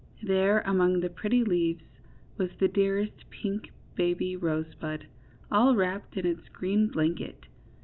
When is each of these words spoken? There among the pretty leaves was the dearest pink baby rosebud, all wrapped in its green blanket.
There 0.23 0.61
among 0.61 1.01
the 1.01 1.11
pretty 1.11 1.43
leaves 1.43 1.83
was 2.35 2.49
the 2.57 2.67
dearest 2.67 3.29
pink 3.29 3.69
baby 3.93 4.35
rosebud, 4.35 5.05
all 5.51 5.75
wrapped 5.75 6.17
in 6.17 6.25
its 6.25 6.49
green 6.49 6.87
blanket. 6.87 7.45